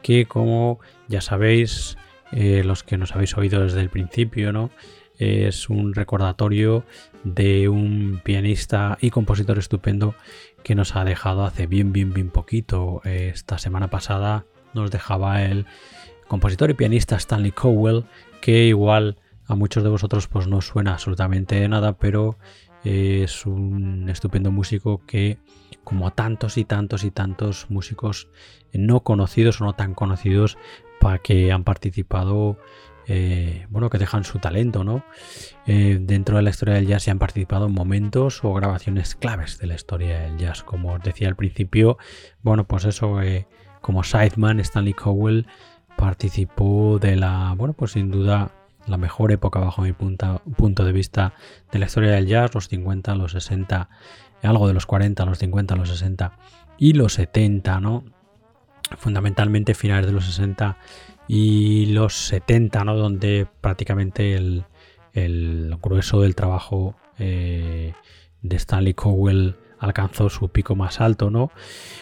[0.00, 0.78] que como
[1.08, 1.98] ya sabéis,
[2.30, 4.70] eh, los que nos habéis oído desde el principio, ¿no?
[5.18, 6.84] Es un recordatorio
[7.24, 10.14] de un pianista y compositor estupendo
[10.62, 13.00] que nos ha dejado hace bien, bien, bien poquito.
[13.02, 14.44] Esta semana pasada
[14.74, 15.66] nos dejaba el
[16.28, 18.04] compositor y pianista Stanley Cowell,
[18.40, 19.16] que igual
[19.52, 22.38] a muchos de vosotros pues no suena absolutamente nada, pero
[22.84, 25.38] es un estupendo músico que,
[25.84, 28.28] como a tantos y tantos y tantos músicos
[28.72, 30.56] no conocidos o no tan conocidos,
[31.00, 32.56] para que han participado,
[33.06, 35.04] eh, bueno, que dejan su talento, ¿no?
[35.66, 39.58] Eh, dentro de la historia del jazz se han participado en momentos o grabaciones claves
[39.58, 40.62] de la historia del jazz.
[40.62, 41.98] Como os decía al principio,
[42.42, 43.46] bueno, pues eso, eh,
[43.80, 45.46] como Sideman, Stanley Cowell
[45.96, 48.50] participó de la, bueno, pues sin duda
[48.86, 51.34] la mejor época bajo mi punto de vista
[51.70, 53.88] de la historia del jazz, los 50, los 60,
[54.42, 56.32] algo de los 40, los 50, los 60
[56.78, 58.04] y los 70, ¿no?
[58.98, 60.78] Fundamentalmente finales de los 60
[61.28, 62.96] y los 70, ¿no?
[62.96, 64.64] Donde prácticamente el,
[65.82, 67.92] grueso del trabajo eh,
[68.42, 71.50] de Stanley Cowell alcanzó su pico más alto, ¿no?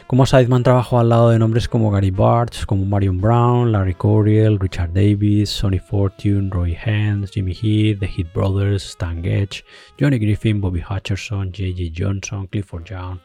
[0.06, 4.60] Como Sideman trabajó al lado de nombres como Gary Bartz, como Marion Brown, Larry Coryell,
[4.60, 9.64] Richard Davis, Sonny Fortune, Roy Haynes, Jimmy Heath, The Heat Brothers, Stan Getch,
[9.98, 11.90] Johnny Griffin, Bobby Hutcherson, J.J.
[11.96, 13.18] Johnson, Clifford Young,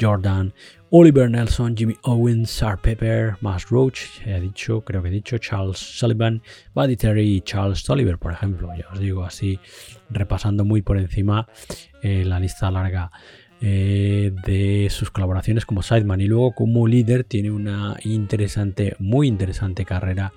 [0.00, 0.52] Jordan,
[0.92, 5.78] Oliver Nelson, Jimmy Owens, Sar Pepper, Max Roach, he dicho, creo que he dicho, Charles
[5.78, 6.42] Sullivan,
[6.74, 8.70] Buddy Terry y Charles Oliver, por ejemplo.
[8.76, 9.60] Ya os digo así,
[10.08, 11.46] repasando muy por encima
[12.02, 13.12] eh, la lista larga
[13.60, 19.84] eh, de sus colaboraciones como sideman y luego como líder tiene una interesante, muy interesante
[19.84, 20.32] carrera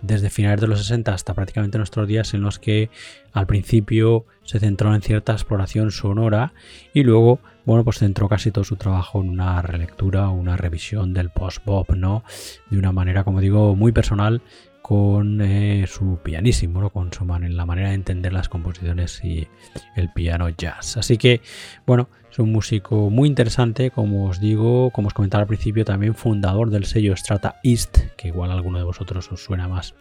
[0.00, 2.90] desde finales de los 60 hasta prácticamente nuestros días en los que
[3.32, 6.52] al principio se centró en cierta exploración sonora
[6.92, 11.30] y luego, bueno, pues centró casi todo su trabajo en una relectura una revisión del
[11.30, 12.24] post-bop, ¿no?
[12.70, 14.42] De una manera, como digo, muy personal
[14.84, 19.48] con eh, su pianísimo, con su man la manera de entender las composiciones y
[19.96, 20.98] el piano jazz.
[20.98, 21.40] Así que,
[21.86, 26.14] bueno, es un músico muy interesante, como os digo, como os comentaba al principio, también
[26.14, 29.94] fundador del sello Strata East, que igual a alguno de vosotros os suena más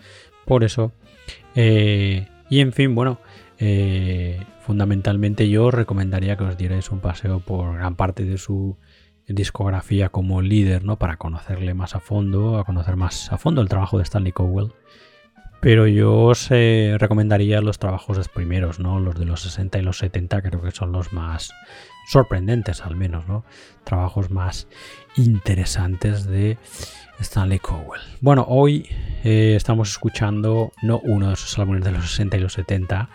[0.43, 0.91] por eso.
[1.55, 3.19] Eh, y en fin, bueno,
[3.59, 8.75] eh, fundamentalmente yo os recomendaría que os dierais un paseo por gran parte de su
[9.27, 10.97] discografía como líder, ¿no?
[10.97, 14.71] Para conocerle más a fondo, a conocer más a fondo el trabajo de Stanley Cowell.
[15.61, 18.99] Pero yo os eh, recomendaría los trabajos primeros, ¿no?
[18.99, 21.53] Los de los 60 y los 70, creo que son los más
[22.07, 23.45] sorprendentes al menos, ¿no?
[23.85, 24.67] Trabajos más
[25.15, 26.57] interesantes de
[27.19, 28.01] Stanley Cowell.
[28.19, 28.89] Bueno, hoy
[29.23, 33.09] eh, estamos escuchando no uno de esos álbumes de los 60 y los 70,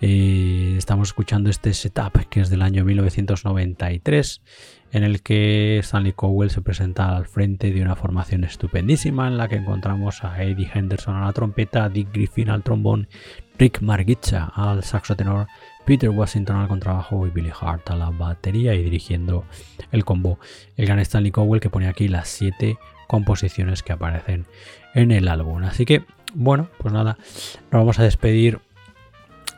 [0.00, 4.42] eh, estamos escuchando este setup que es del año 1993
[4.96, 9.46] en el que Stanley Cowell se presenta al frente de una formación estupendísima en la
[9.46, 13.06] que encontramos a Eddie Henderson a la trompeta, Dick Griffin al trombón,
[13.58, 15.48] Rick Margitza al saxo tenor,
[15.84, 19.44] Peter Washington al contrabajo y Billy Hart a la batería y dirigiendo
[19.92, 20.38] el combo.
[20.78, 24.46] El gran Stanley Cowell que pone aquí las siete composiciones que aparecen
[24.94, 25.62] en el álbum.
[25.64, 27.18] Así que, bueno, pues nada,
[27.70, 28.60] nos vamos a despedir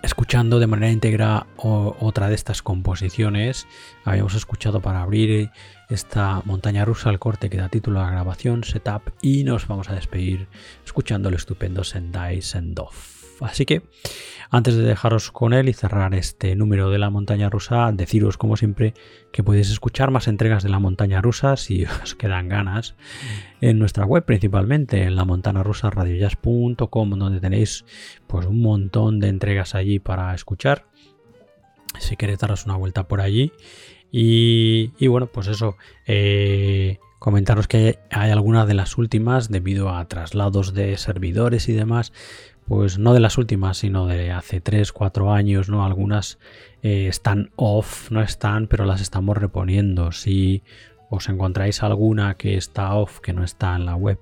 [0.03, 3.67] escuchando de manera íntegra otra de estas composiciones.
[4.05, 5.51] Habíamos escuchado para abrir
[5.89, 9.89] esta montaña rusa el corte que da título a la grabación, setup, y nos vamos
[9.89, 10.49] a despedir
[10.85, 13.18] escuchando el estupendo Sendai Sendov.
[13.41, 13.83] Así que
[14.51, 18.57] antes de dejaros con él y cerrar este número de la montaña rusa, deciros como
[18.57, 18.95] siempre
[19.31, 22.95] que podéis escuchar más entregas de la montaña rusa si os quedan ganas
[23.61, 27.85] en nuestra web principalmente en la montana rusa donde tenéis
[28.27, 30.87] pues un montón de entregas allí para escuchar.
[31.99, 33.53] Si queréis daros una vuelta por allí
[34.11, 40.73] y, bueno pues eso eh, comentaros que hay algunas de las últimas debido a traslados
[40.73, 42.13] de servidores y demás
[42.69, 45.85] pues no de las últimas, sino de hace 3, 4 años, ¿no?
[45.85, 46.39] Algunas
[46.83, 50.13] eh, están off, no están, pero las estamos reponiendo.
[50.13, 50.63] Si
[51.09, 54.19] os encontráis alguna que está off, que no está en la web,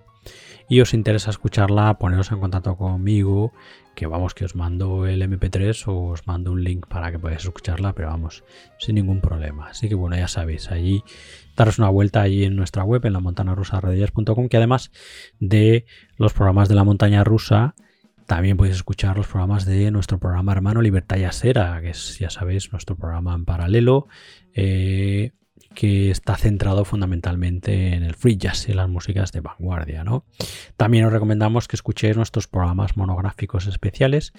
[0.69, 3.53] y os interesa escucharla, poneros en contacto conmigo,
[3.97, 7.45] que vamos, que os mando el MP3 o os mando un link para que podáis
[7.45, 8.45] escucharla, pero vamos,
[8.79, 9.69] sin ningún problema.
[9.69, 11.03] Así que bueno, ya sabéis, allí
[11.57, 14.93] daros una vuelta allí en nuestra web, en la montana que además
[15.41, 15.87] de
[16.17, 17.75] los programas de la montaña rusa,
[18.27, 22.73] también podéis escuchar los programas de nuestro programa hermano Libertad Yasera, que es, ya sabéis,
[22.73, 24.09] nuestro programa en paralelo,
[24.53, 25.31] eh,
[25.75, 30.03] que está centrado fundamentalmente en el free jazz y las músicas de vanguardia.
[30.03, 30.25] ¿no?
[30.77, 34.33] También os recomendamos que escuchéis nuestros programas monográficos especiales,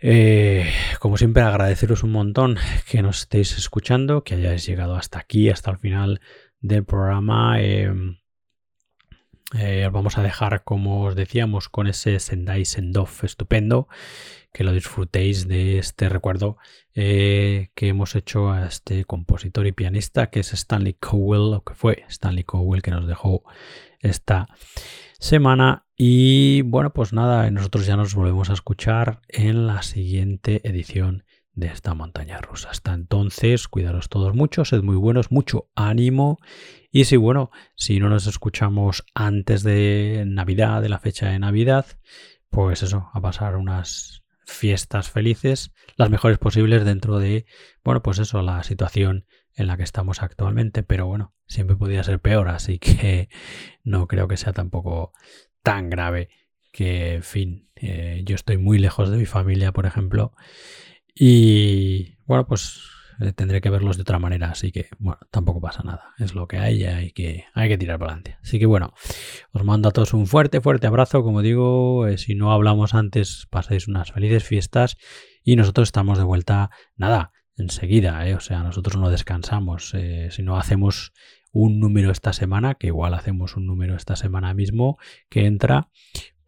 [0.00, 2.58] Eh, como siempre, agradeceros un montón
[2.90, 6.20] que nos estéis escuchando, que hayáis llegado hasta aquí, hasta el final
[6.60, 7.58] del programa.
[7.62, 8.18] Em,
[9.58, 13.88] eh, os vamos a dejar, como os decíamos, con ese Sendai Sendoff estupendo
[14.52, 16.58] que lo disfrutéis de este recuerdo
[16.94, 21.74] eh, que hemos hecho a este compositor y pianista que es Stanley Cowell, o que
[21.74, 23.42] fue Stanley Cowell que nos dejó
[24.00, 24.48] esta
[25.18, 25.86] semana.
[25.96, 31.24] Y bueno, pues nada, nosotros ya nos volvemos a escuchar en la siguiente edición
[31.54, 32.70] de esta montaña rusa.
[32.70, 36.38] Hasta entonces, cuidaros todos mucho, sed muy buenos, mucho ánimo.
[36.90, 41.86] Y si bueno, si no nos escuchamos antes de Navidad, de la fecha de Navidad,
[42.50, 47.46] pues eso, a pasar unas fiestas felices, las mejores posibles dentro de,
[47.84, 52.20] bueno, pues eso, la situación en la que estamos actualmente, pero bueno, siempre podría ser
[52.20, 53.28] peor, así que
[53.84, 55.12] no creo que sea tampoco
[55.62, 56.28] tan grave
[56.72, 60.34] que, en fin, eh, yo estoy muy lejos de mi familia, por ejemplo,
[61.14, 62.80] y bueno, pues
[63.20, 66.48] eh, tendré que verlos de otra manera, así que bueno, tampoco pasa nada, es lo
[66.48, 68.38] que hay y hay que, hay que tirar para adelante.
[68.42, 68.94] Así que bueno,
[69.52, 73.46] os mando a todos un fuerte, fuerte abrazo, como digo, eh, si no hablamos antes,
[73.50, 74.96] pasáis unas felices fiestas
[75.44, 79.94] y nosotros estamos de vuelta, nada, enseguida, eh, o sea, nosotros no descansamos,
[80.30, 81.12] si no hacemos
[81.52, 84.98] un número esta semana, que igual hacemos un número esta semana mismo
[85.28, 85.90] que entra,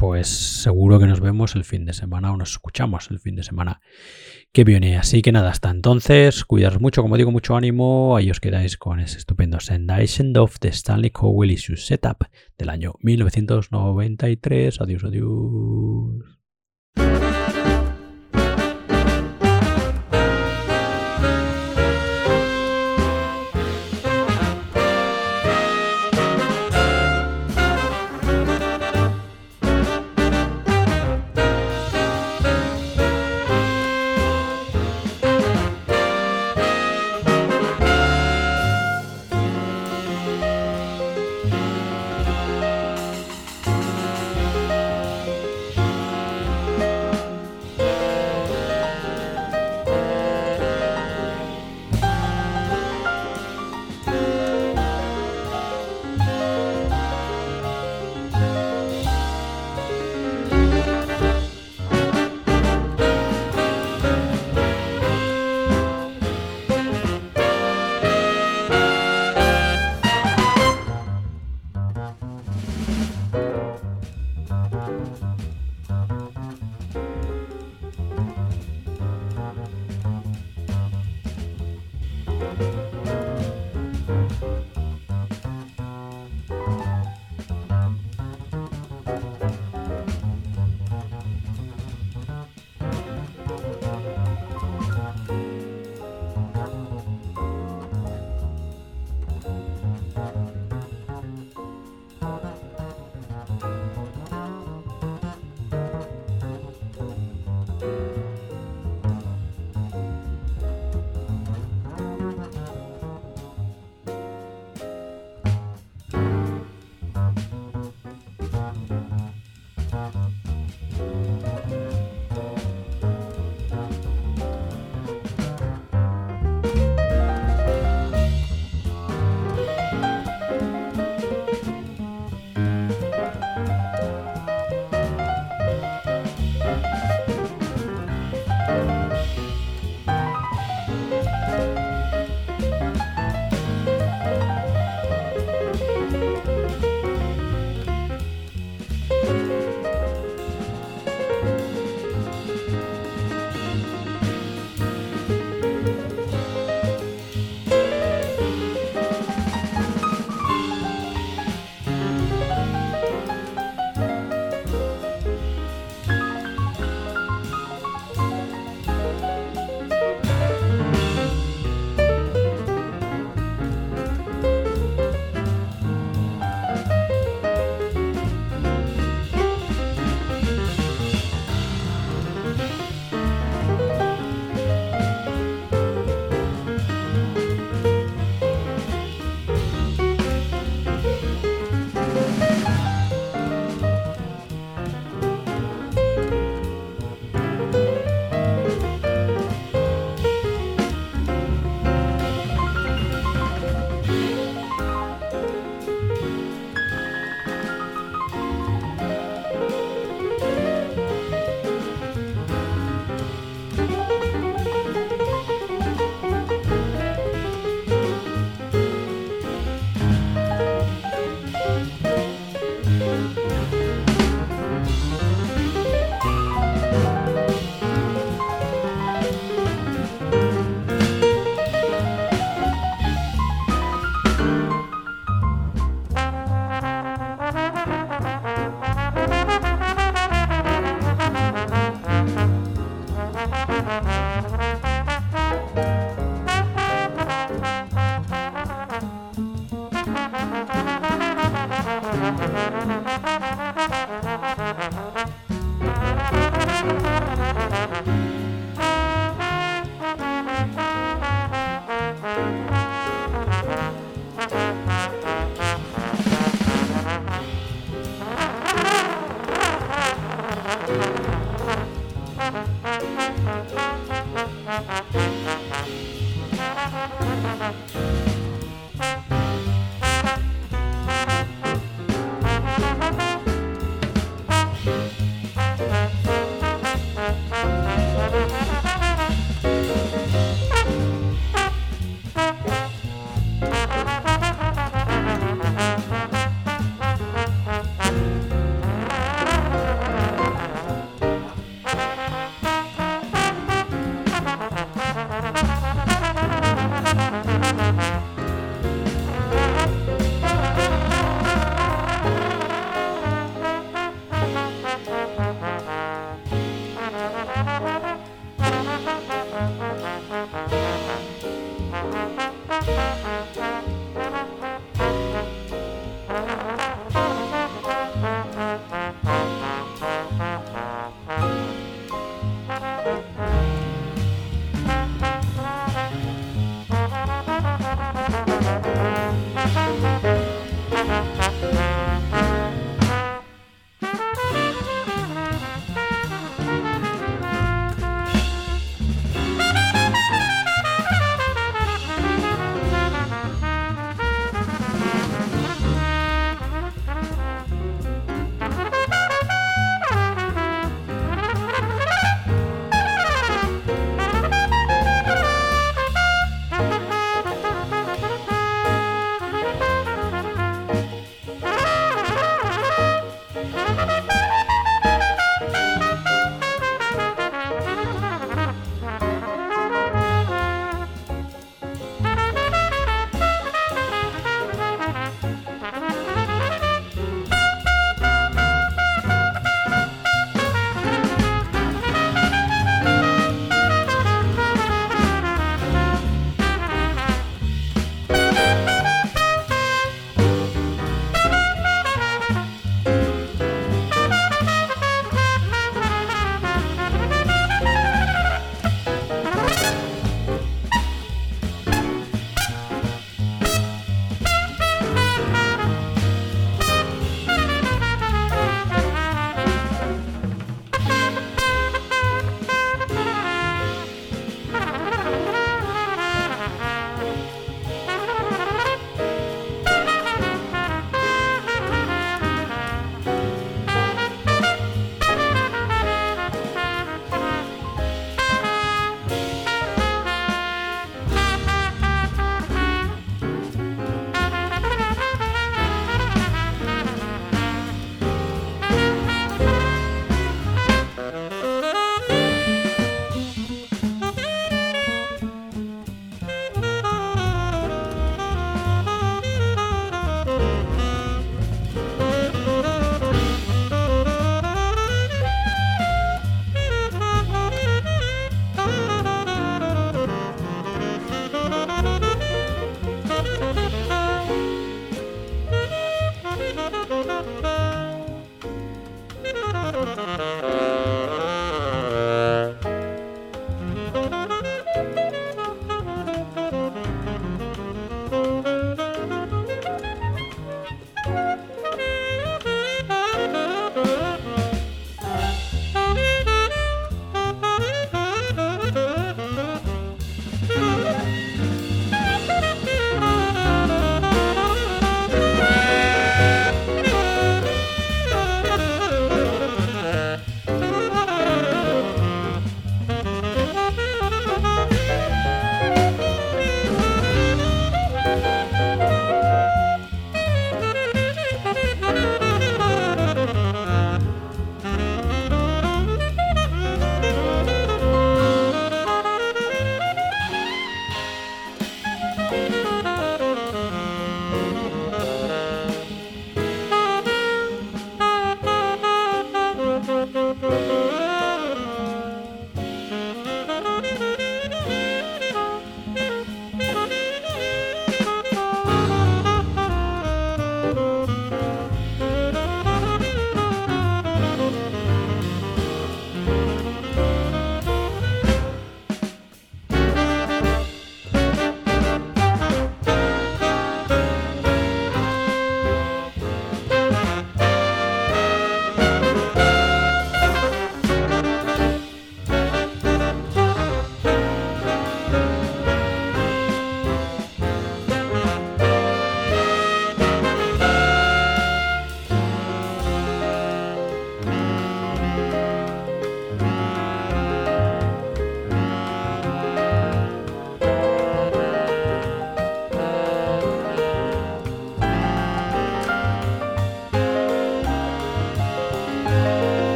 [0.00, 3.42] pues seguro que nos vemos el fin de semana o nos escuchamos el fin de
[3.42, 3.82] semana
[4.50, 4.96] que viene.
[4.96, 8.16] Así que nada, hasta entonces, cuidaros mucho, como digo, mucho ánimo.
[8.16, 12.24] Ahí os quedáis con ese estupendo Sendai Send-Off de Stanley Cowell y su setup
[12.56, 14.80] del año 1993.
[14.80, 16.40] Adiós, adiós.